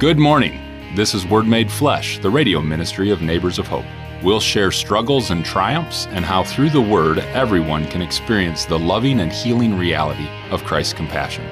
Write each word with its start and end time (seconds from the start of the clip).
Good 0.00 0.18
morning. 0.18 0.60
This 0.96 1.14
is 1.14 1.24
Word 1.24 1.46
Made 1.46 1.70
Flesh, 1.70 2.18
the 2.18 2.28
radio 2.28 2.60
ministry 2.60 3.10
of 3.10 3.22
Neighbors 3.22 3.60
of 3.60 3.68
Hope. 3.68 3.84
We'll 4.24 4.40
share 4.40 4.72
struggles 4.72 5.30
and 5.30 5.44
triumphs 5.44 6.08
and 6.08 6.24
how 6.24 6.42
through 6.42 6.70
the 6.70 6.80
Word 6.80 7.20
everyone 7.20 7.86
can 7.86 8.02
experience 8.02 8.64
the 8.64 8.76
loving 8.76 9.20
and 9.20 9.30
healing 9.30 9.78
reality 9.78 10.26
of 10.50 10.64
Christ's 10.64 10.94
compassion. 10.94 11.44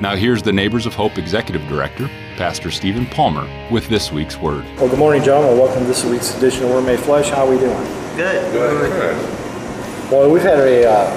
Now, 0.00 0.14
here's 0.14 0.40
the 0.40 0.52
Neighbors 0.52 0.86
of 0.86 0.94
Hope 0.94 1.18
Executive 1.18 1.66
Director, 1.66 2.08
Pastor 2.36 2.70
Stephen 2.70 3.06
Palmer, 3.06 3.48
with 3.72 3.88
this 3.88 4.12
week's 4.12 4.36
Word. 4.36 4.64
Well, 4.76 4.88
good 4.88 5.00
morning, 5.00 5.24
gentlemen. 5.24 5.58
Welcome 5.58 5.82
to 5.82 5.88
this 5.88 6.04
week's 6.04 6.36
edition 6.38 6.66
of 6.66 6.70
Word 6.70 6.86
Made 6.86 7.00
Flesh. 7.00 7.28
How 7.30 7.44
are 7.44 7.50
we 7.50 7.58
doing? 7.58 7.84
Good. 8.16 8.52
Good. 8.52 10.12
Well, 10.12 10.30
we've 10.30 10.42
had 10.42 10.60
a, 10.60 10.88
uh, 10.88 11.10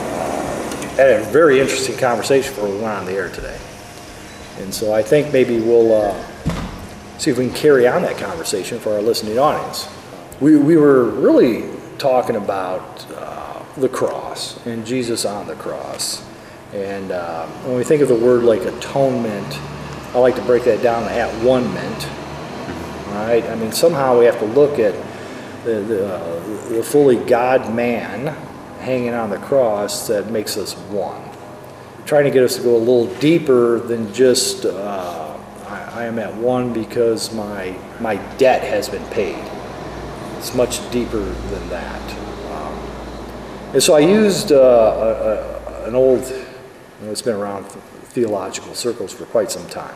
had 0.95 1.21
a 1.21 1.23
very 1.25 1.59
interesting 1.59 1.97
conversation 1.97 2.51
before 2.51 2.67
we 2.67 2.77
went 2.77 2.97
on 2.97 3.05
the 3.05 3.13
air 3.13 3.29
today. 3.29 3.59
And 4.57 4.73
so 4.73 4.91
I 4.91 5.03
think 5.03 5.31
maybe 5.31 5.59
we'll 5.59 5.93
uh, 5.93 6.52
see 7.17 7.31
if 7.31 7.37
we 7.37 7.47
can 7.47 7.55
carry 7.55 7.87
on 7.87 8.01
that 8.03 8.17
conversation 8.17 8.79
for 8.79 8.93
our 8.93 9.01
listening 9.01 9.37
audience. 9.39 9.89
We, 10.39 10.57
we 10.57 10.77
were 10.77 11.05
really 11.05 11.69
talking 11.97 12.35
about 12.35 13.05
uh, 13.15 13.63
the 13.77 13.89
cross 13.89 14.63
and 14.65 14.85
Jesus 14.85 15.25
on 15.25 15.47
the 15.47 15.55
cross. 15.55 16.25
And 16.73 17.11
uh, 17.11 17.45
when 17.65 17.77
we 17.77 17.83
think 17.83 18.01
of 18.01 18.07
the 18.07 18.15
word 18.15 18.43
like 18.43 18.61
atonement, 18.61 19.57
I 20.13 20.19
like 20.19 20.35
to 20.35 20.41
break 20.41 20.63
that 20.65 20.81
down 20.81 21.03
at 21.03 21.29
one. 21.43 21.65
All 21.65 23.27
right? 23.27 23.43
I 23.45 23.55
mean, 23.55 23.71
somehow 23.71 24.17
we 24.17 24.25
have 24.25 24.39
to 24.39 24.45
look 24.45 24.79
at 24.79 24.93
the, 25.63 25.75
the, 25.81 26.13
uh, 26.15 26.69
the 26.69 26.83
fully 26.83 27.15
God 27.15 27.73
man 27.73 28.35
hanging 28.79 29.13
on 29.13 29.29
the 29.29 29.37
cross 29.37 30.07
that 30.07 30.29
makes 30.29 30.57
us 30.57 30.73
one. 30.73 31.21
Trying 32.05 32.25
to 32.25 32.31
get 32.31 32.43
us 32.43 32.57
to 32.57 32.63
go 32.63 32.75
a 32.75 32.77
little 32.77 33.07
deeper 33.15 33.79
than 33.79 34.13
just 34.13 34.65
uh, 34.65 35.22
I, 36.03 36.07
am 36.07 36.19
at 36.19 36.35
one 36.35 36.73
because 36.73 37.33
my 37.33 37.75
my 38.01 38.17
debt 38.37 38.61
has 38.61 38.89
been 38.89 39.05
paid. 39.05 39.41
It's 40.37 40.53
much 40.53 40.89
deeper 40.91 41.23
than 41.23 41.69
that. 41.69 42.11
Um, 42.51 42.73
and 43.73 43.81
so 43.81 43.93
I 43.93 43.99
used 43.99 44.51
uh, 44.51 44.57
a, 44.57 45.71
a, 45.71 45.87
an 45.87 45.95
old, 45.95 46.27
you 46.27 47.05
know, 47.05 47.11
it's 47.11 47.21
been 47.21 47.35
around 47.35 47.63
theological 48.11 48.75
circles 48.75 49.13
for 49.13 49.25
quite 49.25 49.49
some 49.49 49.67
time. 49.69 49.95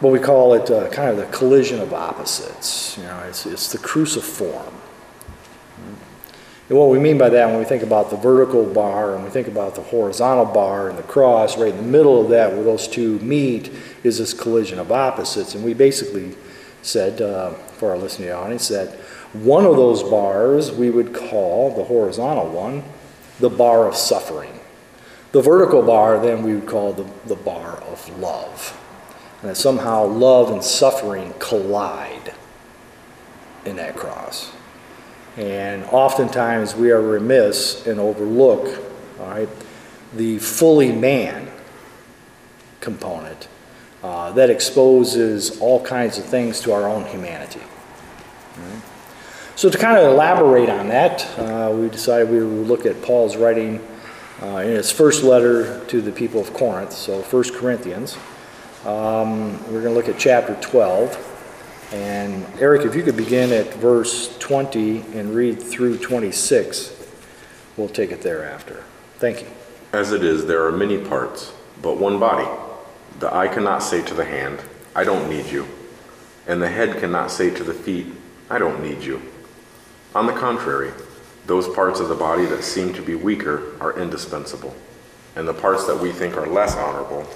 But 0.00 0.08
we 0.08 0.18
call 0.18 0.54
it 0.54 0.70
uh, 0.70 0.88
kind 0.88 1.10
of 1.10 1.18
the 1.18 1.26
collision 1.26 1.78
of 1.80 1.92
opposites. 1.92 2.96
You 2.96 3.04
know, 3.04 3.18
it's, 3.28 3.44
it's 3.44 3.70
the 3.70 3.78
cruciform. 3.78 4.74
And 6.68 6.78
what 6.78 6.88
we 6.88 6.98
mean 6.98 7.18
by 7.18 7.28
that 7.28 7.48
when 7.48 7.58
we 7.58 7.64
think 7.64 7.82
about 7.82 8.10
the 8.10 8.16
vertical 8.16 8.64
bar 8.64 9.14
and 9.14 9.24
we 9.24 9.30
think 9.30 9.48
about 9.48 9.74
the 9.74 9.82
horizontal 9.82 10.46
bar 10.46 10.88
and 10.88 10.98
the 10.98 11.02
cross, 11.02 11.58
right 11.58 11.72
in 11.72 11.76
the 11.76 11.82
middle 11.82 12.20
of 12.20 12.30
that 12.30 12.52
where 12.52 12.62
those 12.62 12.88
two 12.88 13.18
meet 13.18 13.70
is 14.04 14.18
this 14.18 14.32
collision 14.32 14.78
of 14.78 14.92
opposites. 14.92 15.54
And 15.54 15.64
we 15.64 15.74
basically 15.74 16.34
said 16.82 17.20
uh, 17.20 17.50
for 17.50 17.90
our 17.90 17.98
listening 17.98 18.30
audience 18.30 18.68
that 18.68 18.94
one 19.32 19.64
of 19.64 19.76
those 19.76 20.02
bars 20.02 20.70
we 20.70 20.90
would 20.90 21.14
call, 21.14 21.74
the 21.74 21.84
horizontal 21.84 22.48
one, 22.48 22.84
the 23.40 23.50
bar 23.50 23.88
of 23.88 23.96
suffering. 23.96 24.60
The 25.32 25.42
vertical 25.42 25.82
bar 25.82 26.20
then 26.20 26.42
we 26.42 26.54
would 26.54 26.68
call 26.68 26.92
the, 26.92 27.06
the 27.26 27.36
bar 27.36 27.78
of 27.82 28.08
love. 28.18 28.78
And 29.40 29.50
that 29.50 29.56
somehow 29.56 30.04
love 30.04 30.50
and 30.50 30.62
suffering 30.62 31.34
collide 31.38 32.34
in 33.64 33.76
that 33.76 33.96
cross. 33.96 34.52
And 35.36 35.84
oftentimes 35.84 36.74
we 36.74 36.90
are 36.90 37.00
remiss 37.00 37.86
and 37.86 37.98
overlook, 37.98 38.82
all 39.18 39.28
right, 39.28 39.48
the 40.14 40.38
fully 40.38 40.92
man 40.92 41.48
component 42.80 43.48
uh, 44.02 44.32
that 44.32 44.50
exposes 44.50 45.58
all 45.60 45.82
kinds 45.82 46.18
of 46.18 46.24
things 46.24 46.60
to 46.60 46.72
our 46.72 46.88
own 46.88 47.06
humanity. 47.06 47.60
So 49.54 49.70
to 49.70 49.78
kind 49.78 49.96
of 49.96 50.12
elaborate 50.12 50.68
on 50.68 50.88
that, 50.88 51.26
uh, 51.38 51.72
we 51.72 51.88
decided 51.88 52.28
we 52.30 52.42
would 52.42 52.66
look 52.66 52.84
at 52.84 53.00
Paul's 53.02 53.36
writing 53.36 53.86
uh, 54.42 54.56
in 54.56 54.70
his 54.70 54.90
first 54.90 55.22
letter 55.22 55.84
to 55.86 56.00
the 56.00 56.10
people 56.10 56.40
of 56.40 56.52
Corinth, 56.52 56.92
so 56.92 57.22
1 57.22 57.44
Corinthians. 57.54 58.16
Um, 58.84 59.52
we're 59.66 59.82
going 59.82 59.84
to 59.84 59.90
look 59.90 60.08
at 60.08 60.18
chapter 60.18 60.56
12. 60.60 61.31
And 61.92 62.46
Eric, 62.58 62.86
if 62.86 62.94
you 62.94 63.02
could 63.02 63.18
begin 63.18 63.52
at 63.52 63.74
verse 63.74 64.38
20 64.38 65.00
and 65.14 65.34
read 65.34 65.62
through 65.62 65.98
26, 65.98 67.06
we'll 67.76 67.90
take 67.90 68.10
it 68.10 68.22
thereafter. 68.22 68.82
Thank 69.16 69.42
you. 69.42 69.48
As 69.92 70.12
it 70.12 70.24
is, 70.24 70.46
there 70.46 70.64
are 70.64 70.72
many 70.72 70.96
parts, 70.96 71.52
but 71.82 71.98
one 71.98 72.18
body. 72.18 72.48
The 73.18 73.34
eye 73.34 73.48
cannot 73.48 73.82
say 73.82 74.02
to 74.06 74.14
the 74.14 74.24
hand, 74.24 74.62
I 74.96 75.04
don't 75.04 75.28
need 75.28 75.52
you. 75.52 75.68
And 76.46 76.62
the 76.62 76.68
head 76.70 76.98
cannot 76.98 77.30
say 77.30 77.50
to 77.50 77.62
the 77.62 77.74
feet, 77.74 78.06
I 78.48 78.58
don't 78.58 78.82
need 78.82 79.02
you. 79.02 79.20
On 80.14 80.24
the 80.24 80.32
contrary, 80.32 80.92
those 81.46 81.68
parts 81.68 82.00
of 82.00 82.08
the 82.08 82.14
body 82.14 82.46
that 82.46 82.64
seem 82.64 82.94
to 82.94 83.02
be 83.02 83.16
weaker 83.16 83.78
are 83.82 83.98
indispensable. 83.98 84.74
And 85.36 85.46
the 85.46 85.54
parts 85.54 85.86
that 85.86 85.98
we 85.98 86.10
think 86.10 86.38
are 86.38 86.46
less 86.46 86.74
honorable, 86.74 87.26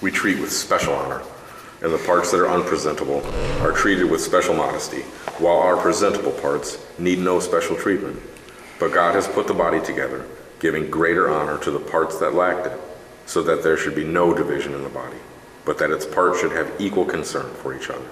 we 0.00 0.10
treat 0.10 0.40
with 0.40 0.50
special 0.50 0.94
honor 0.94 1.22
and 1.82 1.92
the 1.92 1.98
parts 1.98 2.30
that 2.30 2.40
are 2.40 2.48
unpresentable 2.48 3.24
are 3.60 3.72
treated 3.72 4.10
with 4.10 4.20
special 4.20 4.54
modesty, 4.54 5.02
while 5.38 5.58
our 5.58 5.76
presentable 5.76 6.32
parts 6.32 6.84
need 6.98 7.18
no 7.18 7.40
special 7.40 7.76
treatment. 7.76 8.20
But 8.80 8.92
God 8.92 9.14
has 9.14 9.28
put 9.28 9.46
the 9.46 9.54
body 9.54 9.80
together, 9.80 10.26
giving 10.60 10.90
greater 10.90 11.30
honor 11.30 11.58
to 11.58 11.70
the 11.70 11.78
parts 11.78 12.18
that 12.18 12.34
lacked 12.34 12.66
it, 12.66 12.80
so 13.26 13.42
that 13.42 13.62
there 13.62 13.76
should 13.76 13.94
be 13.94 14.04
no 14.04 14.34
division 14.34 14.74
in 14.74 14.82
the 14.82 14.88
body, 14.88 15.18
but 15.64 15.78
that 15.78 15.90
its 15.90 16.06
parts 16.06 16.40
should 16.40 16.52
have 16.52 16.72
equal 16.80 17.04
concern 17.04 17.52
for 17.54 17.76
each 17.76 17.90
other. 17.90 18.08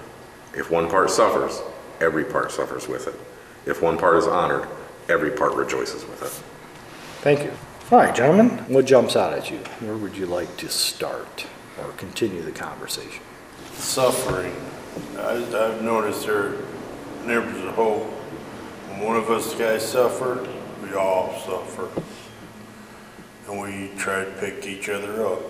If 0.54 0.70
one 0.70 0.88
part 0.88 1.10
suffers, 1.10 1.60
every 2.00 2.24
part 2.24 2.52
suffers 2.52 2.88
with 2.88 3.08
it. 3.08 3.14
If 3.68 3.82
one 3.82 3.98
part 3.98 4.16
is 4.16 4.26
honored, 4.26 4.68
every 5.08 5.30
part 5.30 5.54
rejoices 5.54 6.04
with 6.04 6.22
it. 6.22 6.42
Thank 7.22 7.42
you. 7.42 7.52
All 7.90 7.98
right, 7.98 8.14
gentlemen, 8.14 8.50
what 8.68 8.84
jumps 8.84 9.16
out 9.16 9.32
at 9.32 9.50
you? 9.50 9.58
Where 9.80 9.96
would 9.96 10.16
you 10.16 10.26
like 10.26 10.56
to 10.58 10.68
start 10.68 11.46
or 11.80 11.92
continue 11.92 12.42
the 12.42 12.52
conversation? 12.52 13.22
Suffering. 13.78 14.54
I, 15.18 15.32
I've 15.32 15.82
noticed 15.82 16.26
there 16.26 16.54
neighbors 17.24 17.62
of 17.64 17.74
hope. 17.74 18.04
When 18.88 19.00
one 19.00 19.16
of 19.16 19.30
us 19.30 19.54
guys 19.54 19.86
suffer, 19.86 20.46
we 20.82 20.94
all 20.94 21.38
suffer. 21.40 21.88
And 23.48 23.60
we 23.60 23.90
try 23.98 24.24
to 24.24 24.30
pick 24.32 24.66
each 24.66 24.88
other 24.88 25.26
up. 25.26 25.40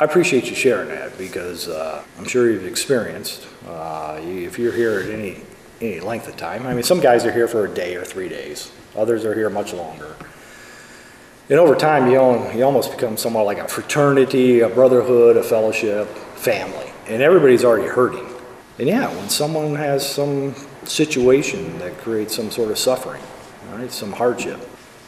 I 0.00 0.04
appreciate 0.04 0.50
you 0.50 0.56
sharing 0.56 0.88
that 0.88 1.16
because 1.16 1.68
uh, 1.68 2.02
I'm 2.18 2.24
sure 2.24 2.50
you've 2.50 2.66
experienced, 2.66 3.46
uh, 3.66 4.20
you, 4.22 4.46
if 4.46 4.58
you're 4.58 4.72
here 4.72 4.98
at 4.98 5.08
any, 5.08 5.40
any 5.80 6.00
length 6.00 6.26
of 6.26 6.36
time, 6.36 6.66
I 6.66 6.74
mean, 6.74 6.82
some 6.82 7.00
guys 7.00 7.24
are 7.24 7.32
here 7.32 7.46
for 7.46 7.64
a 7.64 7.68
day 7.72 7.94
or 7.94 8.04
three 8.04 8.28
days, 8.28 8.72
others 8.96 9.24
are 9.24 9.34
here 9.34 9.48
much 9.48 9.72
longer. 9.72 10.16
And 11.50 11.58
over 11.58 11.74
time, 11.74 12.10
you, 12.10 12.20
you 12.56 12.64
almost 12.64 12.90
become 12.90 13.18
somewhat 13.18 13.44
like 13.44 13.58
a 13.58 13.68
fraternity, 13.68 14.60
a 14.60 14.68
brotherhood, 14.68 15.36
a 15.36 15.42
fellowship, 15.42 16.08
family. 16.36 16.90
And 17.06 17.22
everybody's 17.22 17.64
already 17.64 17.86
hurting. 17.86 18.26
And 18.78 18.88
yeah, 18.88 19.14
when 19.14 19.28
someone 19.28 19.74
has 19.74 20.08
some 20.08 20.54
situation 20.84 21.78
that 21.80 21.98
creates 21.98 22.34
some 22.34 22.50
sort 22.50 22.70
of 22.70 22.78
suffering, 22.78 23.22
right, 23.72 23.92
some 23.92 24.12
hardship, 24.12 24.58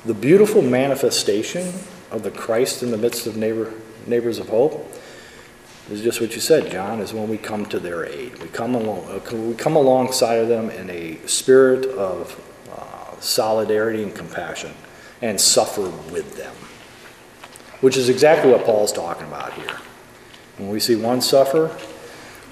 the 0.05 0.13
beautiful 0.13 0.61
manifestation 0.61 1.73
of 2.11 2.23
the 2.23 2.31
Christ 2.31 2.83
in 2.83 2.91
the 2.91 2.99
midst 2.99 3.27
of 3.27 3.39
neighbor, 3.39 3.73
neighbors 4.07 4.39
of 4.39 4.51
hope 4.51 4.93
is 5.91 6.03
just 6.03 6.21
what 6.21 6.35
you 6.35 6.41
said, 6.41 6.71
John, 6.71 7.01
is 7.01 7.15
when 7.15 7.31
we 7.31 7.39
come 7.39 7.65
to 7.67 7.81
their 7.81 8.05
aid. 8.05 8.43
We 8.43 8.49
come, 8.49 8.75
along, 8.75 9.07
uh, 9.09 9.37
we 9.37 9.55
come 9.55 9.75
alongside 9.75 10.35
of 10.35 10.49
them 10.49 10.69
in 10.69 10.91
a 10.91 11.17
spirit 11.27 11.87
of 11.87 12.39
uh, 12.71 13.19
solidarity 13.21 14.03
and 14.03 14.15
compassion 14.15 14.73
and 15.23 15.41
suffer 15.41 15.89
with 16.13 16.37
them, 16.37 16.55
which 17.81 17.97
is 17.97 18.09
exactly 18.09 18.51
what 18.51 18.65
Paul's 18.65 18.93
talking 18.93 19.27
about 19.27 19.53
here. 19.55 19.79
When 20.59 20.69
we 20.69 20.81
see 20.81 20.97
one 20.97 21.21
suffer, 21.21 21.77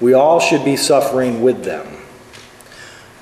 we 0.00 0.12
all 0.12 0.40
should 0.40 0.64
be 0.64 0.76
suffering 0.76 1.42
with 1.42 1.64
them. 1.64 1.86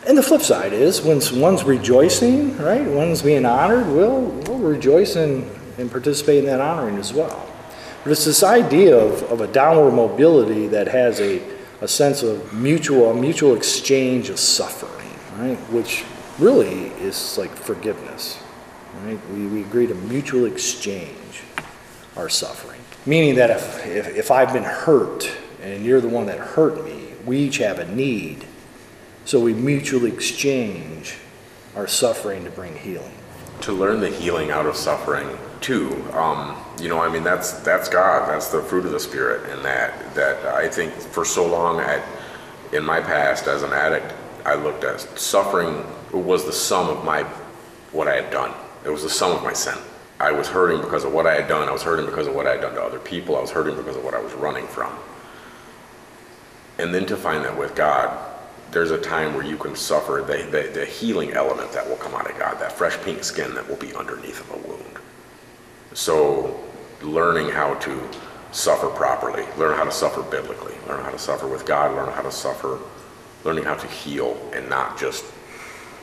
And 0.07 0.19
the 0.19 0.23
flip 0.23 0.43
side 0.43 0.73
is 0.73 1.01
when 1.01 1.21
one's 1.41 1.63
rejoicing, 1.63 2.59
right? 2.59 2.85
One's 2.85 3.23
being 3.23 3.47
honored, 3.47 3.87
we'll, 3.87 4.23
we'll 4.23 4.59
rejoice 4.59 5.15
and, 5.15 5.49
and 5.79 5.91
participate 5.91 6.39
in 6.39 6.47
that 6.47 6.61
honoring 6.61 6.99
as 6.99 7.13
well. 7.13 7.49
But 8.03 8.11
it's 8.11 8.25
this 8.25 8.43
idea 8.43 8.97
of, 8.97 9.23
of 9.31 9.41
a 9.41 9.47
downward 9.47 9.93
mobility 9.93 10.67
that 10.69 10.89
has 10.89 11.21
a, 11.21 11.41
a 11.81 11.87
sense 11.87 12.25
of 12.25 12.53
mutual, 12.53 13.15
mutual 13.15 13.55
exchange 13.55 14.29
of 14.29 14.41
suffering, 14.41 15.09
right? 15.37 15.57
Which 15.71 16.05
really 16.39 16.87
is 16.99 17.39
like 17.39 17.51
forgiveness. 17.51 18.43
Right? 19.03 19.19
We, 19.31 19.47
we 19.47 19.61
agree 19.63 19.87
to 19.87 19.95
mutually 19.95 20.51
exchange 20.51 21.43
our 22.17 22.29
suffering. 22.29 22.81
Meaning 23.05 23.35
that 23.37 23.51
if, 23.51 23.87
if, 23.87 24.17
if 24.17 24.31
I've 24.31 24.53
been 24.53 24.65
hurt 24.65 25.31
and 25.61 25.85
you're 25.85 26.01
the 26.01 26.09
one 26.09 26.27
that 26.27 26.39
hurt 26.39 26.85
me, 26.85 27.09
we 27.27 27.39
each 27.39 27.59
have 27.59 27.79
a 27.79 27.87
need. 27.93 28.47
So 29.25 29.41
we 29.41 29.55
mutually 29.55 30.13
exchange 30.13 31.17
our 31.75 31.87
suffering 31.87 32.45
to 32.45 32.51
bring 32.51 32.77
healing. 32.77 33.15
to 33.63 33.73
learn 33.73 34.01
the 34.01 34.11
healing 34.11 34.51
out 34.51 34.67
of 34.67 34.77
suffering 34.77 35.39
too. 35.61 36.05
Um, 36.13 36.57
you 36.81 36.89
know, 36.89 37.01
I 37.01 37.09
mean, 37.09 37.23
that's 37.23 37.53
that's 37.61 37.89
God. 37.89 38.29
That's 38.29 38.49
the 38.49 38.61
fruit 38.63 38.85
of 38.85 38.93
the 38.93 39.01
spirit, 39.01 39.49
and 39.51 39.65
that 39.65 40.15
that 40.15 40.45
I 40.47 40.69
think 40.69 40.93
for 40.93 41.25
so 41.25 41.47
long 41.47 41.81
at 41.81 42.03
in 42.73 42.85
my 42.85 43.01
past 43.01 43.47
as 43.47 43.63
an 43.63 43.73
addict, 43.73 44.13
I 44.45 44.55
looked 44.55 44.85
at 44.85 45.01
suffering 45.19 45.85
was 46.13 46.45
the 46.45 46.53
sum 46.53 46.89
of 46.89 47.05
my 47.05 47.23
what 47.93 48.09
I 48.09 48.17
had 48.17 48.31
done. 48.31 48.53
It 48.85 48.91
was 48.91 49.03
the 49.03 49.11
sum 49.11 49.33
of 49.33 49.43
my 49.43 49.53
sin. 49.53 49.79
I 50.19 50.33
was 50.33 50.49
hurting 50.49 50.81
because 50.81 51.05
of 51.05 51.13
what 51.13 51.27
I 51.27 51.35
had 51.35 51.49
done. 51.49 51.69
I 51.69 51.73
was 51.73 51.83
hurting 51.83 52.07
because 52.07 52.27
of 52.27 52.35
what 52.35 52.47
I 52.47 52.53
had 52.53 52.61
done 52.61 52.75
to 52.75 52.83
other 52.83 52.99
people. 52.99 53.37
I 53.37 53.41
was 53.41 53.51
hurting 53.51 53.77
because 53.77 53.97
of 53.97 54.05
what 54.05 54.15
I 54.15 54.21
was 54.21 54.33
running 54.35 54.67
from. 54.67 54.93
And 56.79 56.95
then 56.95 57.07
to 57.07 57.17
find 57.17 57.45
that 57.45 57.57
with 57.57 57.75
God, 57.75 58.17
there's 58.71 58.91
a 58.91 59.01
time 59.01 59.35
where 59.35 59.45
you 59.45 59.57
can 59.57 59.77
suffer 59.77 60.25
the, 60.27 60.45
the, 60.51 60.71
the, 60.73 60.87
healing 60.87 61.33
element 61.33 61.73
that 61.73 61.87
will 61.87 61.97
come 61.97 62.15
out 62.15 62.31
of 62.31 62.39
God, 62.39 62.59
that 62.59 62.73
fresh 62.73 62.97
pink 63.03 63.23
skin 63.23 63.55
that 63.55 63.69
will 63.69 63.77
be 63.77 63.95
underneath 63.95 64.41
of 64.41 64.65
a 64.65 64.69
wound. 64.69 64.99
So, 65.93 66.59
learning 67.03 67.51
how 67.51 67.75
to 67.75 68.09
suffer 68.53 68.89
properly, 68.89 69.45
learn 69.59 69.77
how 69.77 69.85
to 69.85 69.93
suffer 69.93 70.23
biblically, 70.23 70.75
learn 70.89 71.05
how 71.05 71.11
to 71.11 71.19
suffer 71.19 71.47
with 71.47 71.67
God, 71.67 71.95
learn 71.95 72.13
how 72.13 72.23
to 72.23 72.33
suffer, 72.33 72.79
learning 73.45 73.65
how 73.65 73.75
to 73.75 73.87
heal 73.87 74.39
and 74.55 74.69
not 74.71 74.99
just 74.99 75.25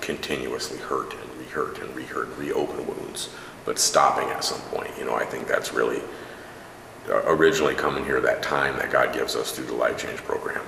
continuously 0.02 0.78
hurt 0.78 1.14
re-hurt 1.50 1.80
and 1.80 1.96
re-hurt 1.96 2.28
and 2.28 2.38
reopen 2.38 2.86
wounds, 2.88 3.30
but 3.66 3.80
stopping 3.80 4.30
at 4.30 4.44
some 4.44 4.62
point. 4.70 4.92
You 4.98 5.06
know, 5.06 5.16
I 5.16 5.26
think 5.26 5.48
that's 5.48 5.74
really 5.74 6.02
uh, 7.10 7.24
originally 7.26 7.76
coming 7.76 8.06
here 8.06 8.22
that 8.22 8.42
time 8.42 8.76
that 8.78 8.92
God 8.92 9.14
gives 9.14 9.36
us 9.36 9.52
through 9.52 9.66
the 9.66 9.74
Life 9.74 9.98
Change 9.98 10.20
program 10.20 10.64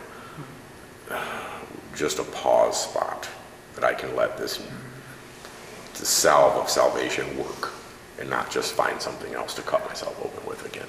just 1.96 2.20
a 2.20 2.24
pause 2.24 2.84
spot 2.84 3.28
that 3.76 3.84
I 3.84 3.94
can 3.94 4.16
let 4.16 4.38
this, 4.38 4.66
this 5.98 6.10
salve 6.10 6.56
of 6.56 6.70
salvation 6.70 7.38
work 7.38 7.72
and 8.20 8.30
not 8.30 8.50
just 8.50 8.74
find 8.74 9.02
something 9.02 9.34
else 9.34 9.54
to 9.56 9.62
cut 9.62 9.86
myself 9.88 10.20
open 10.24 10.48
with 10.48 10.66
again. 10.66 10.88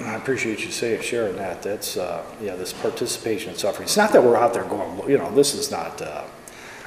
I 0.00 0.14
appreciate 0.14 0.64
you 0.64 0.70
saying 0.70 1.02
sharing 1.02 1.36
that. 1.36 1.62
That's 1.62 1.96
uh, 1.96 2.24
yeah, 2.40 2.54
this 2.54 2.72
participation 2.72 3.50
in 3.50 3.56
suffering. 3.56 3.84
It's 3.84 3.96
not 3.96 4.12
that 4.12 4.22
we're 4.22 4.36
out 4.36 4.54
there 4.54 4.64
going, 4.64 5.08
you 5.10 5.18
know, 5.18 5.34
this 5.34 5.54
is 5.54 5.70
not 5.70 6.00
uh, 6.00 6.24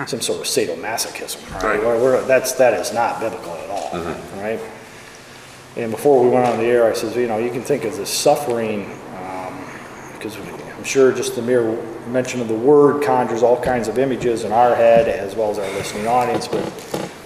some 0.07 0.21
sort 0.21 0.39
of 0.39 0.45
sadomasochism. 0.45 1.51
Right? 1.53 1.63
Right. 1.63 1.79
We're, 1.79 2.01
we're- 2.01 2.25
that's 2.27 2.53
that 2.53 2.73
is 2.73 2.93
not 2.93 3.19
biblical 3.19 3.53
at 3.53 3.69
all, 3.69 3.89
uh-huh. 3.93 4.41
right? 4.41 4.59
And 5.77 5.91
before 5.91 6.23
we 6.23 6.29
went 6.29 6.47
on 6.47 6.57
the 6.57 6.65
air, 6.65 6.89
I 6.89 6.93
says, 6.93 7.15
you 7.15 7.27
know, 7.27 7.37
you 7.37 7.51
can 7.51 7.61
think 7.61 7.85
of 7.85 7.95
the 7.95 8.05
suffering 8.05 8.85
um, 9.15 9.57
because 10.13 10.35
I'm 10.37 10.83
sure 10.83 11.13
just 11.13 11.35
the 11.35 11.41
mere 11.41 11.81
mention 12.07 12.41
of 12.41 12.47
the 12.47 12.55
word 12.55 13.03
conjures 13.03 13.41
all 13.43 13.61
kinds 13.61 13.87
of 13.87 13.97
images 13.97 14.43
in 14.43 14.51
our 14.51 14.75
head 14.75 15.07
as 15.07 15.35
well 15.35 15.51
as 15.51 15.59
our 15.59 15.69
listening 15.71 16.07
audience. 16.07 16.47
But 16.47 16.65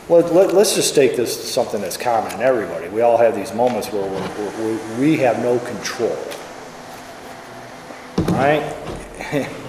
let, 0.10 0.32
let, 0.32 0.54
us 0.54 0.76
just 0.76 0.94
take 0.94 1.16
this 1.16 1.38
to 1.38 1.48
something 1.48 1.82
that's 1.82 1.98
common 1.98 2.34
in 2.34 2.42
everybody. 2.42 2.88
We 2.90 3.02
all 3.02 3.18
have 3.18 3.36
these 3.36 3.54
moments 3.54 3.92
where 3.92 4.04
we're, 4.04 4.50
we're, 4.60 5.00
we 5.00 5.18
have 5.18 5.40
no 5.40 5.58
control. 5.60 6.18
All 8.18 8.36
right? 8.36 9.56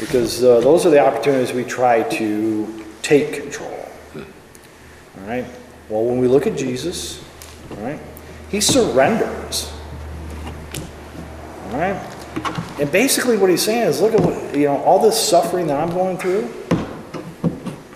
because 0.00 0.42
uh, 0.42 0.60
those 0.60 0.86
are 0.86 0.90
the 0.90 0.98
opportunities 0.98 1.52
we 1.52 1.62
try 1.62 2.02
to 2.02 2.84
take 3.02 3.34
control. 3.34 3.86
All 4.16 5.26
right? 5.26 5.44
Well, 5.88 6.04
when 6.04 6.18
we 6.18 6.26
look 6.26 6.46
at 6.46 6.56
Jesus, 6.56 7.22
all 7.70 7.76
right, 7.76 8.00
he 8.48 8.60
surrenders. 8.60 9.72
All 11.66 11.78
right? 11.78 12.16
And 12.80 12.90
basically 12.90 13.36
what 13.36 13.50
he's 13.50 13.62
saying 13.62 13.88
is, 13.88 14.00
look 14.00 14.14
at 14.14 14.20
what, 14.20 14.56
you 14.56 14.64
know, 14.64 14.78
all 14.78 14.98
this 14.98 15.20
suffering 15.20 15.66
that 15.66 15.78
I'm 15.78 15.90
going 15.90 16.16
through, 16.16 16.50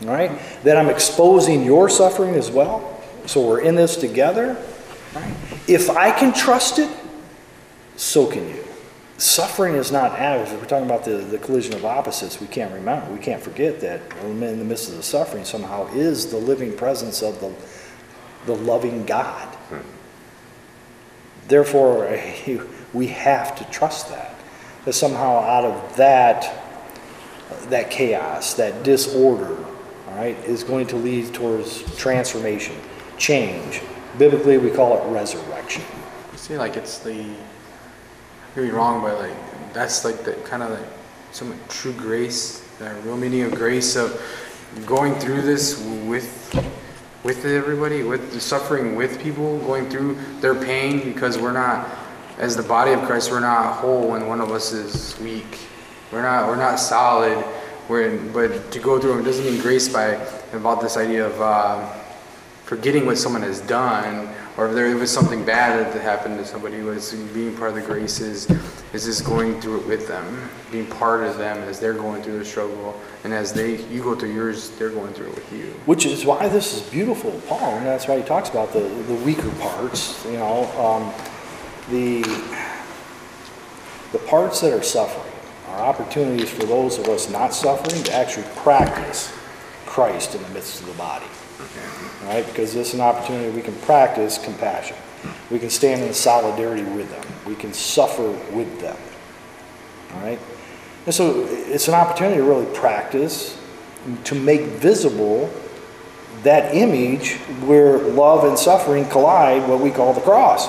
all 0.03 0.11
right, 0.11 0.31
that 0.65 0.77
I'm 0.77 0.91
exposing 0.91 1.65
your 1.65 1.89
suffering 1.89 2.35
as 2.35 2.51
well. 2.51 3.01
So 3.27 3.47
we're 3.47 3.61
in 3.61 3.75
this 3.75 3.97
together. 3.97 4.63
Right? 5.15 5.35
If 5.67 5.89
I 5.89 6.11
can 6.11 6.35
trust 6.35 6.79
it, 6.79 6.91
so 7.97 8.27
can 8.27 8.47
you. 8.47 8.64
Suffering 9.17 9.75
is 9.77 9.93
not 9.93 10.13
average. 10.19 10.51
If 10.51 10.61
we're 10.61 10.67
talking 10.67 10.87
about 10.87 11.05
the, 11.05 11.19
the 11.19 11.39
collision 11.39 11.75
of 11.75 11.85
opposites, 11.85 12.41
we 12.41 12.49
can't 12.49 12.73
remember, 12.73 13.13
we 13.13 13.19
can't 13.19 13.43
forget 13.43 13.81
that 13.81 14.01
in 14.23 14.41
the 14.41 14.65
midst 14.65 14.91
of 14.91 14.97
the 14.97 15.03
suffering 15.03 15.45
somehow 15.45 15.87
is 15.95 16.31
the 16.31 16.37
living 16.37 16.77
presence 16.77 17.23
of 17.23 17.41
the, 17.41 17.55
the 18.47 18.57
loving 18.57 19.07
God. 19.07 19.57
Therefore, 21.47 22.19
we 22.93 23.07
have 23.09 23.57
to 23.57 23.65
trust 23.71 24.09
that 24.09 24.35
that 24.85 24.93
somehow 24.93 25.39
out 25.39 25.65
of 25.65 25.97
that, 25.97 26.53
that 27.69 27.91
chaos, 27.91 28.55
that 28.55 28.83
disorder, 28.83 29.57
all 30.09 30.17
right, 30.17 30.37
is 30.45 30.63
going 30.63 30.87
to 30.89 30.97
lead 30.97 31.33
towards 31.33 31.83
transformation, 31.97 32.77
change. 33.19 33.81
Biblically, 34.19 34.59
we 34.59 34.71
call 34.71 34.99
it 34.99 35.11
resurrection. 35.11 35.83
I 36.33 36.37
see, 36.37 36.59
like 36.59 36.77
it's 36.77 36.99
the, 36.99 37.27
Could 38.55 38.63
be 38.63 38.71
wrong, 38.71 39.03
but 39.03 39.19
like 39.19 39.73
that's 39.73 40.05
like 40.05 40.23
the 40.23 40.35
kind 40.49 40.63
of 40.63 40.71
like 40.71 40.89
some 41.33 41.59
true 41.69 41.93
grace, 41.93 42.61
the 42.79 42.95
real 43.05 43.17
meaning 43.17 43.43
of 43.43 43.53
grace 43.53 43.97
of 43.97 44.23
going 44.87 45.17
through 45.17 45.43
this 45.43 45.83
with 46.07 46.55
with 47.25 47.45
everybody, 47.45 48.05
with 48.05 48.41
suffering 48.41 48.95
with 48.95 49.21
people, 49.21 49.59
going 49.61 49.91
through 49.91 50.17
their 50.41 50.55
pain 50.55 51.01
because 51.01 51.37
we're 51.37 51.53
not 51.53 51.89
as 52.39 52.57
the 52.57 52.63
body 52.63 52.93
of 52.93 53.03
Christ, 53.03 53.33
we're 53.33 53.41
not 53.41 53.77
whole 53.77 54.11
when 54.11 54.29
one 54.29 54.41
of 54.41 54.53
us 54.53 54.73
is 54.73 55.19
weak. 55.19 55.59
We're 56.13 56.23
not 56.23 56.47
we're 56.47 56.55
not 56.55 56.77
solid. 56.77 57.45
We're 57.89 58.09
in, 58.09 58.33
but 58.33 58.71
to 58.71 58.79
go 58.79 59.01
through 59.01 59.19
it 59.19 59.25
doesn't 59.25 59.45
mean 59.45 59.61
grace 59.61 59.89
by 59.89 60.13
about 60.53 60.81
this 60.81 60.97
idea 60.97 61.27
of 61.27 61.41
uh, 61.41 61.93
forgetting 62.65 63.05
what 63.05 63.19
someone 63.19 63.43
has 63.43 63.61
done, 63.63 64.29
or 64.57 64.69
if 64.69 64.75
there 64.75 64.95
was 64.97 65.11
something 65.11 65.45
bad 65.45 65.93
that 65.93 66.01
happened 66.01 66.39
to 66.39 66.45
somebody. 66.45 66.79
Who 66.79 66.87
was 66.87 67.13
being 67.13 67.57
part 67.57 67.71
of 67.71 67.77
the 67.77 67.83
graces, 67.83 68.49
is 68.51 68.83
is 68.93 69.05
just 69.05 69.25
going 69.25 69.61
through 69.61 69.81
it 69.81 69.87
with 69.87 70.07
them, 70.09 70.51
being 70.71 70.87
part 70.87 71.25
of 71.25 71.39
them 71.39 71.59
as 71.69 71.81
they're 71.81 71.95
going 71.95 72.23
through 72.23 72.39
the 72.39 72.45
struggle, 72.45 73.01
and 73.25 73.33
as 73.33 73.53
they 73.53 73.83
you 73.87 74.03
go 74.03 74.15
through 74.15 74.33
yours, 74.33 74.71
they're 74.71 74.91
going 74.91 75.13
through 75.13 75.29
it 75.29 75.35
with 75.35 75.53
you. 75.53 75.67
Which 75.87 76.07
is 76.07 76.25
why 76.25 76.49
this 76.49 76.75
is 76.77 76.83
beautiful, 76.91 77.33
Paul, 77.47 77.77
and 77.77 77.87
that's 77.87 78.07
why 78.07 78.17
he 78.19 78.23
talks 78.23 78.49
about 78.49 78.73
the 78.73 78.81
the 78.81 79.15
weaker 79.25 79.51
parts. 79.61 80.25
You 80.25 80.39
know. 80.39 80.65
Um, 80.79 81.13
the, 81.91 82.23
the 84.13 84.19
parts 84.27 84.61
that 84.61 84.73
are 84.73 84.83
suffering 84.83 85.33
are 85.69 85.81
opportunities 85.81 86.51
for 86.51 86.65
those 86.65 86.99
of 86.99 87.09
us 87.09 87.29
not 87.31 87.53
suffering 87.53 88.03
to 88.05 88.13
actually 88.15 88.47
practice 88.57 89.37
Christ 89.85 90.35
in 90.35 90.43
the 90.43 90.49
midst 90.51 90.81
of 90.81 90.87
the 90.87 90.95
body. 90.95 91.27
Right? 92.25 92.45
Because 92.47 92.75
this 92.75 92.89
is 92.89 92.95
an 92.95 93.01
opportunity 93.01 93.51
we 93.51 93.63
can 93.63 93.77
practice 93.77 94.39
compassion. 94.39 94.97
We 95.51 95.59
can 95.59 95.71
stand 95.71 96.03
in 96.03 96.13
solidarity 96.15 96.83
with 96.83 97.11
them. 97.11 97.25
We 97.47 97.55
can 97.55 97.73
suffer 97.73 98.31
with 98.53 98.81
them. 98.81 98.97
All 100.15 100.21
right? 100.21 100.39
And 101.07 101.15
so 101.15 101.47
it's 101.49 101.89
an 101.89 101.95
opportunity 101.95 102.37
to 102.39 102.43
really 102.43 102.73
practice, 102.75 103.61
to 104.25 104.35
make 104.35 104.63
visible 104.63 105.53
that 106.43 106.75
image 106.75 107.35
where 107.67 107.99
love 107.99 108.45
and 108.45 108.59
suffering 108.59 109.07
collide, 109.09 109.69
what 109.69 109.81
we 109.81 109.91
call 109.91 110.13
the 110.13 110.21
cross. 110.21 110.69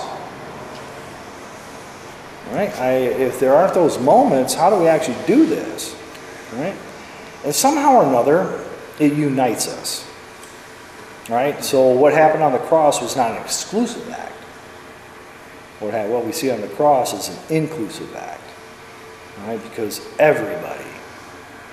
Right? 2.51 2.73
I, 2.79 2.91
if 2.93 3.39
there 3.39 3.53
aren't 3.53 3.73
those 3.73 3.97
moments, 3.99 4.53
how 4.53 4.69
do 4.69 4.77
we 4.77 4.87
actually 4.87 5.17
do 5.25 5.45
this? 5.45 5.95
Right? 6.53 6.75
And 7.43 7.53
somehow 7.53 7.95
or 7.95 8.05
another, 8.05 8.63
it 8.99 9.13
unites 9.13 9.67
us. 9.67 10.09
Right? 11.29 11.63
So 11.63 11.89
what 11.89 12.13
happened 12.13 12.43
on 12.43 12.51
the 12.51 12.59
cross 12.59 13.01
was 13.01 13.15
not 13.15 13.31
an 13.31 13.41
exclusive 13.41 14.09
act. 14.11 14.31
What, 15.79 15.93
what 16.09 16.25
we 16.25 16.31
see 16.31 16.51
on 16.51 16.61
the 16.61 16.67
cross 16.67 17.13
is 17.13 17.35
an 17.35 17.55
inclusive 17.55 18.15
act. 18.15 18.41
Right? 19.45 19.61
Because 19.63 20.07
everybody 20.19 20.89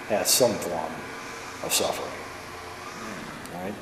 has 0.08 0.30
some 0.30 0.52
form 0.54 0.92
of 1.64 1.72
suffering. 1.72 2.08
Right? 3.54 3.74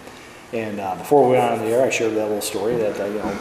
And 0.52 0.80
uh, 0.80 0.96
before 0.96 1.28
we 1.28 1.36
went 1.36 1.52
on 1.52 1.58
the 1.60 1.66
air, 1.66 1.84
I 1.84 1.90
shared 1.90 2.14
that 2.14 2.24
little 2.24 2.40
story 2.40 2.76
that 2.76 3.00
uh, 3.00 3.04
you 3.04 3.18
know 3.18 3.38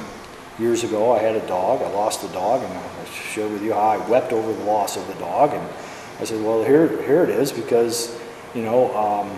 years 0.59 0.83
ago 0.83 1.11
I 1.11 1.19
had 1.19 1.35
a 1.35 1.45
dog. 1.47 1.81
I 1.81 1.89
lost 1.89 2.21
the 2.21 2.27
dog, 2.29 2.61
and 2.61 2.71
I 2.71 3.05
shared 3.05 3.51
with 3.51 3.63
you 3.63 3.73
how 3.73 3.89
I 3.89 4.09
wept 4.09 4.31
over 4.31 4.53
the 4.53 4.63
loss 4.63 4.95
of 4.95 5.07
the 5.07 5.15
dog. 5.15 5.53
And 5.53 5.67
I 6.19 6.25
said, 6.25 6.43
well, 6.43 6.63
here, 6.63 6.87
here 7.03 7.23
it 7.23 7.29
is, 7.29 7.51
because 7.51 8.19
you 8.53 8.61
know 8.61 8.95
um, 8.95 9.37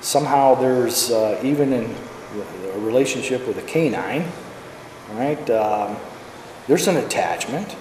somehow 0.00 0.54
there's 0.54 1.10
uh, 1.10 1.40
even 1.42 1.72
in 1.72 1.94
a 2.34 2.78
relationship 2.80 3.46
with 3.46 3.58
a 3.58 3.62
canine, 3.62 4.26
right? 5.12 5.50
Um, 5.50 5.96
there's 6.66 6.88
an 6.88 6.96
attachment, 6.96 7.76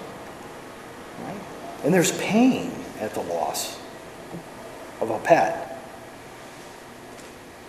right? 1.24 1.40
And 1.84 1.94
there's 1.94 2.12
pain 2.20 2.72
at 3.00 3.14
the 3.14 3.22
loss 3.22 3.80
of 5.02 5.10
a 5.10 5.20
pet. 5.20 5.80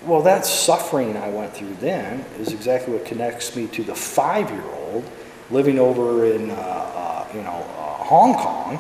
Well, 0.04 0.23
that 0.23 0.47
suffering 0.47 1.16
I 1.16 1.28
went 1.30 1.54
through 1.54 1.75
then 1.80 2.25
is 2.38 2.52
exactly 2.52 2.92
what 2.95 3.04
connects 3.04 3.56
me 3.56 3.66
to 3.68 3.83
the 3.83 3.95
five 3.95 4.50
year 4.50 4.62
old 4.62 5.09
living 5.50 5.78
over 5.78 6.26
in, 6.26 6.50
uh, 6.50 6.54
uh, 6.54 7.26
you 7.35 7.42
know, 7.42 7.66
uh, 7.78 8.04
Hong 8.04 8.35
Kong 8.35 8.78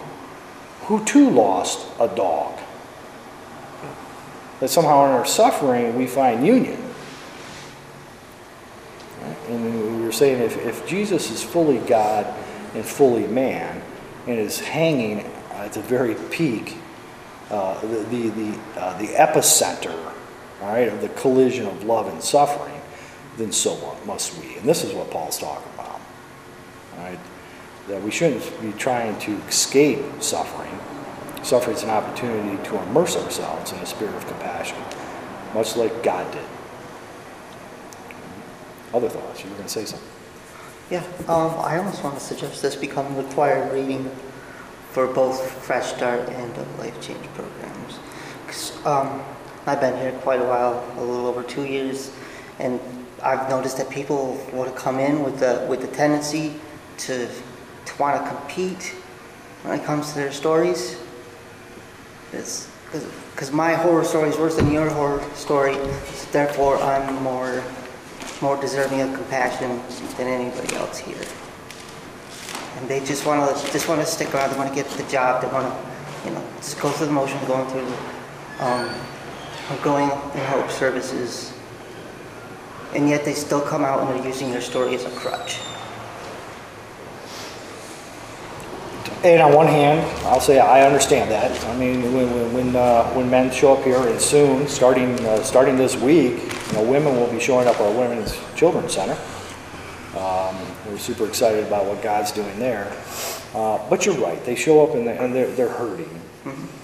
who 0.86 1.04
too 1.04 1.30
lost 1.30 1.84
a 1.98 2.06
dog. 2.06 2.58
That 4.60 4.68
somehow 4.68 5.06
in 5.06 5.12
our 5.12 5.26
suffering 5.26 5.96
we 5.96 6.06
find 6.06 6.46
union. 6.46 6.85
Saying 10.12 10.42
if, 10.42 10.56
if 10.58 10.86
Jesus 10.86 11.30
is 11.30 11.42
fully 11.42 11.78
God 11.78 12.26
and 12.74 12.84
fully 12.84 13.26
man 13.26 13.82
and 14.26 14.38
is 14.38 14.60
hanging 14.60 15.20
at 15.52 15.72
the 15.72 15.82
very 15.82 16.14
peak, 16.30 16.76
uh, 17.50 17.80
the, 17.80 17.98
the, 18.04 18.28
the, 18.30 18.58
uh, 18.76 18.98
the 18.98 19.08
epicenter, 19.08 20.12
all 20.60 20.68
right, 20.68 20.88
of 20.88 21.00
the 21.00 21.08
collision 21.10 21.66
of 21.66 21.84
love 21.84 22.08
and 22.08 22.22
suffering, 22.22 22.80
then 23.36 23.52
so 23.52 23.96
must 24.06 24.38
we. 24.40 24.56
And 24.56 24.68
this 24.68 24.82
is 24.82 24.92
what 24.94 25.10
Paul's 25.10 25.38
talking 25.38 25.70
about. 25.74 26.00
All 26.96 27.04
right? 27.04 27.18
That 27.88 28.02
we 28.02 28.10
shouldn't 28.10 28.60
be 28.60 28.72
trying 28.72 29.18
to 29.20 29.36
escape 29.48 30.00
suffering. 30.20 30.76
Suffering 31.42 31.76
is 31.76 31.82
an 31.84 31.90
opportunity 31.90 32.62
to 32.64 32.82
immerse 32.82 33.16
ourselves 33.16 33.72
in 33.72 33.78
a 33.78 33.86
spirit 33.86 34.14
of 34.14 34.26
compassion, 34.26 34.78
much 35.54 35.76
like 35.76 36.02
God 36.02 36.30
did. 36.32 36.42
Other 38.94 39.08
thoughts? 39.08 39.42
You 39.42 39.50
were 39.50 39.56
going 39.56 39.66
to 39.68 39.72
say 39.72 39.84
something. 39.84 40.08
Yeah, 40.90 41.02
um, 41.28 41.52
I 41.58 41.78
almost 41.78 42.04
want 42.04 42.14
to 42.16 42.20
suggest 42.24 42.62
this 42.62 42.76
become 42.76 43.16
required 43.16 43.72
reading 43.72 44.08
for 44.92 45.06
both 45.08 45.50
Fresh 45.64 45.88
Start 45.94 46.28
and 46.28 46.56
Life 46.78 47.00
Change 47.00 47.26
programs. 47.34 47.98
'Cause, 48.46 48.72
um, 48.86 49.22
I've 49.66 49.80
been 49.80 49.96
here 49.98 50.12
quite 50.22 50.40
a 50.40 50.44
while, 50.44 50.84
a 50.96 51.00
little 51.00 51.26
over 51.26 51.42
two 51.42 51.64
years, 51.64 52.10
and 52.60 52.78
I've 53.22 53.48
noticed 53.50 53.78
that 53.78 53.90
people 53.90 54.38
want 54.52 54.72
to 54.72 54.80
come 54.80 55.00
in 55.00 55.24
with 55.24 55.40
the 55.40 55.66
with 55.68 55.80
the 55.80 55.88
tendency 55.88 56.54
to 56.98 57.26
to 57.26 57.92
want 57.98 58.22
to 58.22 58.28
compete 58.30 58.94
when 59.64 59.78
it 59.78 59.84
comes 59.84 60.10
to 60.12 60.14
their 60.14 60.30
stories. 60.30 60.94
It's 62.32 62.68
because 63.32 63.50
my 63.50 63.74
horror 63.74 64.04
story 64.04 64.28
is 64.30 64.38
worse 64.38 64.54
than 64.54 64.70
your 64.70 64.88
horror 64.90 65.20
story, 65.34 65.76
therefore 66.30 66.78
I'm 66.78 67.22
more 67.24 67.62
more 68.42 68.60
deserving 68.60 69.00
of 69.00 69.14
compassion 69.14 69.80
than 70.16 70.28
anybody 70.28 70.74
else 70.76 70.98
here. 70.98 71.22
And 72.76 72.88
they 72.88 73.00
just 73.00 73.24
want 73.26 73.56
to 73.56 73.72
just 73.72 73.88
want 73.88 74.00
to 74.00 74.06
stick 74.06 74.34
around. 74.34 74.52
They 74.52 74.58
want 74.58 74.68
to 74.68 74.74
get 74.74 74.86
the 74.90 75.02
job. 75.10 75.42
They 75.42 75.48
want 75.48 75.66
to, 75.66 76.28
you 76.28 76.34
know, 76.34 76.44
just 76.58 76.80
go 76.80 76.90
through 76.90 77.06
the 77.06 77.12
motion, 77.12 77.38
going 77.46 77.66
through, 77.70 77.92
um, 78.60 78.94
going 79.82 80.10
in 80.10 80.44
hope 80.46 80.70
services. 80.70 81.54
And 82.94 83.08
yet 83.08 83.24
they 83.24 83.32
still 83.32 83.60
come 83.60 83.84
out 83.84 84.00
and 84.00 84.08
they're 84.10 84.26
using 84.26 84.50
their 84.50 84.60
story 84.60 84.94
as 84.94 85.04
a 85.04 85.10
crutch. 85.10 85.58
And 89.24 89.42
on 89.42 89.54
one 89.54 89.66
hand, 89.66 90.00
I'll 90.26 90.40
say 90.40 90.58
I 90.58 90.86
understand 90.86 91.30
that. 91.30 91.64
I 91.64 91.76
mean, 91.76 92.02
when 92.12 92.32
when 92.32 92.52
when, 92.52 92.76
uh, 92.76 93.10
when 93.14 93.28
men 93.30 93.50
show 93.50 93.74
up 93.74 93.82
here, 93.82 94.06
and 94.06 94.20
soon, 94.20 94.68
starting 94.68 95.18
uh, 95.26 95.42
starting 95.42 95.76
this 95.76 95.96
week, 95.96 96.42
you 96.68 96.72
know, 96.74 96.82
women 96.82 97.16
will 97.16 97.30
be 97.30 97.40
showing 97.40 97.66
up 97.66 97.76
at 97.76 97.80
our 97.80 97.98
Women's 97.98 98.38
Children's 98.54 98.92
Center. 98.92 99.18
Um, 100.16 100.56
we're 100.86 100.98
super 100.98 101.26
excited 101.26 101.66
about 101.66 101.86
what 101.86 102.02
God's 102.02 102.30
doing 102.30 102.58
there. 102.58 102.92
Uh, 103.54 103.78
but 103.88 104.06
you're 104.06 104.16
right; 104.16 104.42
they 104.44 104.54
show 104.54 104.86
up 104.86 104.94
and 104.94 105.06
they're, 105.06 105.20
and 105.20 105.34
they're, 105.34 105.50
they're 105.52 105.68
hurting, 105.68 106.20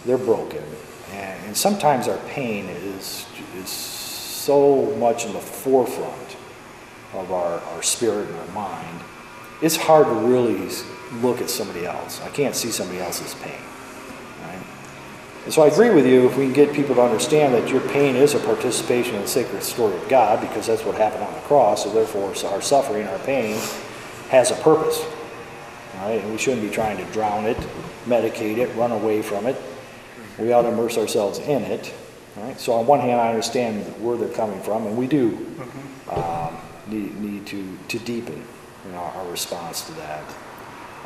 they're 0.05 0.19
broken, 0.19 0.65
and, 1.13 1.47
and 1.47 1.57
sometimes 1.57 2.09
our 2.09 2.19
pain 2.29 2.69
is 2.69 3.27
is 3.57 3.69
so 3.69 4.87
much 4.97 5.27
in 5.27 5.33
the 5.33 5.39
forefront 5.41 6.37
of 7.13 7.31
our, 7.31 7.61
our 7.61 7.83
spirit 7.83 8.27
and 8.29 8.37
our 8.37 8.49
mind. 8.49 9.01
It's 9.61 9.77
hard 9.77 10.07
to 10.07 10.15
really 10.15 10.55
look 11.21 11.41
at 11.41 11.51
somebody 11.51 11.87
else. 11.87 12.21
I 12.23 12.29
can't 12.29 12.55
see 12.55 12.71
somebody 12.71 13.01
else's 13.01 13.35
pain. 13.35 13.61
Right? 14.43 14.63
And 15.45 15.53
so 15.53 15.63
I 15.63 15.67
agree 15.67 15.91
with 15.91 16.07
you 16.07 16.27
if 16.27 16.37
we 16.37 16.45
can 16.45 16.53
get 16.53 16.73
people 16.73 16.95
to 16.95 17.03
understand 17.03 17.55
that 17.55 17.69
your 17.69 17.81
pain 17.89 18.17
is 18.17 18.35
a 18.35 18.39
participation 18.41 19.17
in 19.17 19.23
the 19.23 19.29
sacred 19.29 19.63
story 19.63 19.97
of 19.97 20.09
God 20.09 20.41
because 20.41 20.67
that's 20.67 20.85
what 20.85 20.95
happened 20.95 21.25
on 21.25 21.35
the 21.35 21.41
cross, 21.41 21.85
so 21.85 21.93
therefore 21.93 22.33
our 22.53 22.63
suffering, 22.63 23.07
our 23.07 23.19
pain 23.21 23.57
has 24.31 24.51
a 24.51 24.57
purpose. 24.57 25.05
Right? 25.97 26.21
And 26.23 26.33
we 26.33 26.39
shouldn't 26.39 26.63
be 26.63 26.71
trying 26.71 26.97
to 26.97 27.05
drown 27.13 27.45
it, 27.45 27.59
medicate 28.07 28.59
it, 28.59 28.75
run 28.77 28.93
away 28.93 29.23
from 29.23 29.47
it. 29.47 29.57
We 30.39 30.53
ought 30.53 30.63
to 30.63 30.69
immerse 30.69 30.97
ourselves 30.97 31.39
in 31.39 31.63
it. 31.63 31.93
Right? 32.37 32.59
So 32.59 32.73
on 32.73 32.87
one 32.87 33.01
hand, 33.01 33.21
I 33.21 33.29
understand 33.29 33.85
where 34.03 34.17
they're 34.17 34.29
coming 34.29 34.61
from, 34.63 34.87
and 34.87 34.97
we 34.97 35.07
do 35.07 35.47
um, 36.11 36.57
need, 36.89 37.15
need 37.21 37.47
to, 37.49 37.79
to 37.89 37.99
deepen 37.99 38.43
you 38.87 38.93
know, 38.93 38.99
our 38.99 39.31
response 39.31 39.83
to 39.83 39.93
that. 39.93 40.23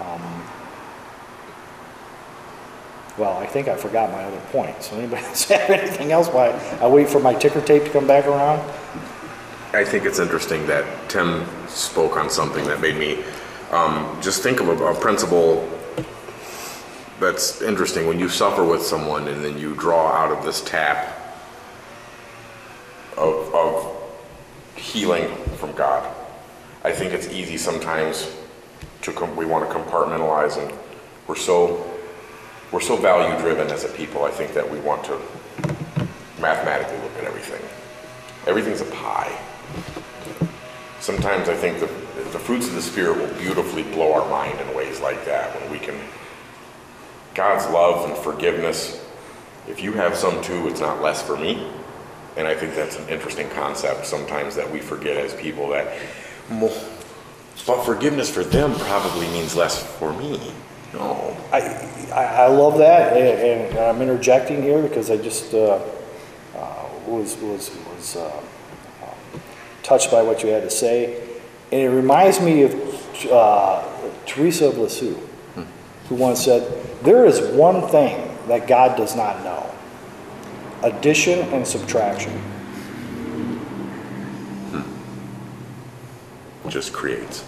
Um, 0.01 0.43
well, 3.19 3.39
I 3.39 3.47
think 3.47 3.69
I 3.69 3.77
forgot 3.77 4.11
my 4.13 4.25
other 4.25 4.41
point. 4.53 4.83
So 4.83 4.97
anybody 4.97 5.23
have 5.49 5.71
anything 5.71 6.13
else? 6.13 6.29
Why 6.29 6.49
I 6.81 6.87
wait 6.87 7.09
for 7.09 7.21
my 7.21 7.35
ticker 7.35 7.61
tape 7.61 7.85
to 7.85 7.91
come 7.91 8.07
back 8.07 8.27
around? 8.27 8.61
I 9.73 9.85
think 9.85 10.05
it's 10.05 10.19
interesting 10.19 10.67
that 10.67 10.85
Tim 11.09 11.47
spoke 11.69 12.17
on 12.17 12.31
something 12.31 12.65
that 12.67 12.81
made 12.81 12.97
me 12.97 13.25
um, 13.71 14.19
just 14.21 14.43
think 14.43 14.61
of 14.61 14.69
a, 14.69 14.85
a 14.87 14.95
principle 14.95 15.69
that's 17.19 17.63
interesting. 17.63 18.07
When 18.07 18.19
you 18.19 18.29
suffer 18.29 18.65
with 18.65 18.83
someone 18.83 19.29
and 19.29 19.43
then 19.43 19.59
you 19.59 19.75
draw 19.75 20.13
out 20.13 20.31
of 20.31 20.45
this 20.45 20.61
tap 20.63 21.17
of, 23.17 23.55
of 23.55 23.97
healing 24.77 25.35
from 25.57 25.73
God, 25.73 26.15
I 26.85 26.93
think 26.93 27.13
it's 27.13 27.29
easy 27.29 27.57
sometimes 27.57 28.36
to 29.07 29.13
com- 29.13 29.37
we 29.37 29.47
want 29.47 29.69
to 29.69 29.75
compartmentalize 29.75 30.61
and 30.61 30.77
we're 31.29 31.37
so 31.37 31.93
we're 32.73 32.81
so 32.81 32.97
value 32.97 33.39
driven 33.41 33.69
as 33.69 33.85
a 33.85 33.89
people. 33.89 34.25
I 34.25 34.31
think 34.31 34.53
that 34.55 34.69
we 34.69 34.81
want 34.81 35.05
to 35.05 35.21
mathematically 36.41 36.99
look 36.99 37.17
at 37.17 37.25
everything. 37.25 37.63
Everything's 38.47 38.81
a 38.81 38.87
pie. 38.87 39.33
Sometimes 40.99 41.49
I 41.49 41.55
think 41.55 41.79
the, 41.79 41.87
the 41.87 42.39
fruits 42.41 42.67
of 42.67 42.75
the 42.75 42.83
Spirit 42.83 43.19
will 43.19 43.33
beautifully 43.39 43.85
blow 43.85 44.13
our 44.13 44.29
mind 44.29 44.61
in 44.61 44.77
ways 44.77 45.01
like 45.01 45.25
that 45.27 45.55
when 45.61 45.71
we 45.71 45.79
can. 45.79 45.97
God's 47.35 47.67
love 47.73 48.09
and 48.11 48.19
forgiveness, 48.19 49.05
if 49.69 49.81
you 49.81 49.93
have 49.93 50.17
some 50.17 50.43
too, 50.43 50.67
it's 50.67 50.81
not 50.81 51.01
less 51.01 51.23
for 51.23 51.37
me. 51.37 51.71
And 52.37 52.49
I 52.49 52.55
think 52.55 52.75
that's 52.75 52.99
an 52.99 53.09
interesting 53.09 53.49
concept 53.51 54.07
sometimes 54.07 54.57
that 54.57 54.69
we 54.69 54.81
forget 54.81 55.17
as 55.17 55.35
people 55.35 55.69
that, 55.69 55.97
but 57.65 57.85
forgiveness 57.85 58.33
for 58.33 58.45
them 58.45 58.75
probably 58.75 59.27
means 59.29 59.57
less 59.57 59.83
for 59.99 60.13
me. 60.13 60.53
No. 60.93 61.37
I, 61.53 61.61
I, 62.13 62.25
I 62.25 62.47
love 62.49 62.79
that, 62.79 63.17
and, 63.17 63.71
and 63.71 63.79
I'm 63.79 64.01
interjecting 64.03 64.63
here 64.63 64.83
because 64.83 65.11
I 65.11 65.17
just 65.17 65.53
uh, 65.55 65.81
uh, 66.55 66.89
was 67.07 67.37
was 67.37 67.71
was 67.95 68.17
uh, 68.17 68.43
touched 69.83 70.11
by 70.11 70.23
what 70.23 70.43
you 70.43 70.49
had 70.51 70.63
to 70.63 70.71
say, 70.71 71.23
and 71.73 71.81
it 71.81 71.91
reminds 71.91 72.41
me 72.41 72.63
of 72.63 73.27
uh, 73.31 73.85
Teresa 74.27 74.69
of 74.69 74.79
Lisieux, 74.79 75.17
who 76.09 76.15
once 76.15 76.45
said, 76.45 76.63
"There 77.03 77.27
is 77.27 77.41
one 77.57 77.89
thing 77.89 78.37
that 78.49 78.67
God 78.67 78.97
does 78.97 79.15
not 79.15 79.43
know: 79.45 79.71
addition 80.83 81.41
and 81.53 81.67
subtraction." 81.67 82.43
Just 86.69 86.93
creates. 86.93 87.45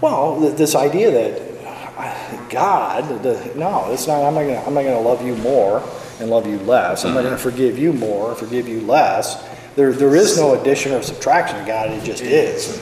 Well, 0.00 0.40
th- 0.40 0.56
this 0.56 0.74
idea 0.74 1.10
that 1.10 1.66
uh, 1.96 2.48
God, 2.48 3.22
the, 3.22 3.52
no, 3.56 3.90
it's 3.92 4.06
not. 4.06 4.22
I'm 4.22 4.34
not 4.34 4.42
gonna. 4.42 4.62
I'm 4.66 4.74
not 4.74 4.82
gonna 4.82 5.00
love 5.00 5.24
you 5.24 5.36
more 5.36 5.82
and 6.20 6.30
love 6.30 6.46
you 6.46 6.58
less. 6.60 7.04
I'm 7.04 7.14
not 7.14 7.24
gonna 7.24 7.38
forgive 7.38 7.78
you 7.78 7.92
more 7.92 8.32
or 8.32 8.34
forgive 8.34 8.68
you 8.68 8.80
less. 8.82 9.42
There, 9.76 9.92
there 9.92 10.14
is 10.14 10.36
no 10.36 10.60
addition 10.60 10.92
or 10.92 11.02
subtraction 11.02 11.58
to 11.58 11.64
God. 11.64 11.90
It 11.90 12.04
just 12.04 12.22
is. 12.22 12.78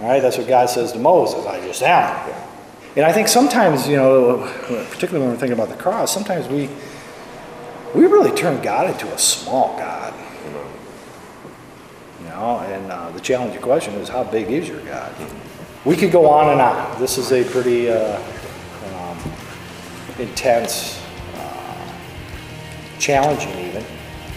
All 0.00 0.08
right. 0.08 0.20
That's 0.20 0.36
what 0.36 0.48
God 0.48 0.68
says 0.68 0.92
to 0.92 0.98
Moses. 0.98 1.46
I 1.46 1.60
just 1.64 1.82
am. 1.82 2.34
And 2.96 3.06
I 3.06 3.12
think 3.12 3.28
sometimes, 3.28 3.86
you 3.88 3.96
know, 3.96 4.38
particularly 4.90 5.20
when 5.20 5.30
we're 5.30 5.40
thinking 5.40 5.58
about 5.58 5.68
the 5.68 5.80
cross, 5.82 6.12
sometimes 6.12 6.48
we 6.48 6.68
we 7.94 8.06
really 8.06 8.32
turn 8.32 8.62
God 8.62 8.90
into 8.90 9.12
a 9.12 9.18
small 9.18 9.76
God. 9.78 10.01
Know, 12.32 12.60
and 12.60 12.90
uh, 12.90 13.10
the 13.10 13.20
challenging 13.20 13.60
question 13.60 13.92
is, 13.94 14.08
how 14.08 14.24
big 14.24 14.50
is 14.50 14.66
your 14.66 14.80
God? 14.80 15.12
We 15.84 15.96
could 15.96 16.10
go 16.10 16.30
on 16.30 16.48
and 16.48 16.60
on. 16.62 16.98
This 16.98 17.18
is 17.18 17.30
a 17.30 17.44
pretty 17.44 17.90
uh, 17.90 18.18
um, 18.94 19.18
intense, 20.18 20.98
uh, 21.36 21.92
challenging 22.98 23.56
even 23.66 23.84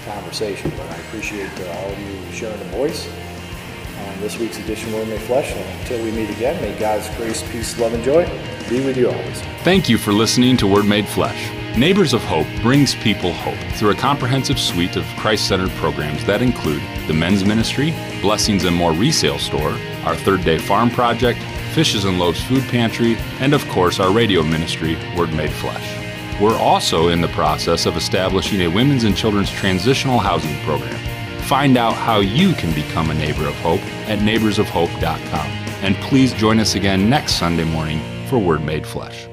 conversation, 0.04 0.72
but 0.72 0.90
I 0.92 0.98
appreciate 1.08 1.50
uh, 1.62 1.72
all 1.72 1.92
of 1.92 2.00
you 2.00 2.32
sharing 2.34 2.60
the 2.60 2.66
voice 2.66 3.08
on 3.08 4.20
this 4.20 4.38
week's 4.38 4.60
edition 4.60 4.90
of 4.90 4.96
Word 4.96 5.08
Made 5.08 5.22
Flesh. 5.22 5.54
And 5.54 5.80
until 5.80 6.04
we 6.04 6.12
meet 6.12 6.30
again, 6.30 6.62
may 6.62 6.78
God's 6.78 7.10
grace, 7.16 7.50
peace, 7.50 7.80
love, 7.80 7.94
and 7.94 8.04
joy 8.04 8.26
be 8.70 8.86
with 8.86 8.98
you 8.98 9.10
always. 9.10 9.42
Thank 9.64 9.88
you 9.88 9.98
for 9.98 10.12
listening 10.12 10.58
to 10.58 10.68
Word 10.68 10.86
Made 10.86 11.08
Flesh. 11.08 11.50
Neighbors 11.78 12.14
of 12.14 12.24
Hope 12.24 12.48
brings 12.62 12.96
people 12.96 13.34
hope 13.34 13.60
through 13.74 13.90
a 13.90 13.96
comprehensive 13.96 14.58
suite 14.58 14.96
of 14.96 15.04
Christ 15.18 15.50
centered 15.50 15.72
programs 15.72 16.24
that 16.24 16.42
include 16.42 16.82
the 17.06 17.14
men's 17.14 17.44
ministry, 17.44 17.94
Blessings 18.22 18.64
and 18.64 18.74
More 18.74 18.94
resale 18.94 19.38
store, 19.38 19.78
our 20.06 20.16
third 20.16 20.46
day 20.46 20.58
farm 20.58 20.90
project, 20.90 21.38
Fishes 21.74 22.06
and 22.06 22.18
Loaves 22.18 22.42
food 22.42 22.64
pantry, 22.70 23.18
and 23.42 23.54
of 23.54 23.68
course 23.68 24.00
our 24.00 24.14
radio 24.14 24.42
ministry, 24.42 24.96
Word 25.18 25.34
Made 25.34 25.52
Flesh. 25.52 26.40
We're 26.40 26.58
also 26.58 27.10
in 27.10 27.20
the 27.20 27.28
process 27.30 27.86
of 27.86 27.98
establishing 27.98 28.62
a 28.62 28.70
women's 28.70 29.04
and 29.04 29.16
children's 29.16 29.52
transitional 29.52 30.20
housing 30.20 30.58
program. 30.62 30.98
Find 31.42 31.76
out 31.76 31.96
how 31.96 32.22
you 32.22 32.54
can 32.54 32.74
become 32.74 33.10
a 33.10 33.16
neighbor 33.16 33.48
of 33.48 33.56
hope 33.56 33.82
at 34.08 34.20
neighborsofhope.com. 34.20 35.48
And 35.84 35.98
please 35.98 36.32
join 36.36 36.62
us 36.62 36.76
again 36.76 37.10
next 37.10 37.34
Sunday 37.34 37.66
morning 37.66 38.00
for 38.28 38.40
Word 38.40 38.64
Made 38.64 38.88
Flesh. 38.88 39.28